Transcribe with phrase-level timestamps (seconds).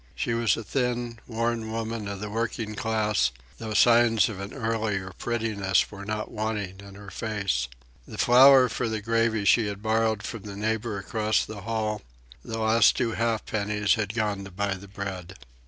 [0.15, 5.11] She was a thin, worn woman of the working class, though signs of an earlier
[5.19, 7.67] prettiness were not wanting in her face.
[8.07, 12.01] The flour for the gravy she had borrowed from the neighbour across the hall.
[12.43, 15.37] The last two ha'pennies had gone to buy the bread.